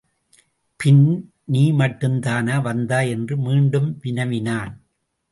பின், 0.75 1.31
நீ 1.45 1.71
மட்டுந்தானா 1.71 2.61
வந்தாய்? 2.61 3.09
என்று 3.09 3.37
மீண்டும் 3.37 3.99
வினவினான். 4.03 4.73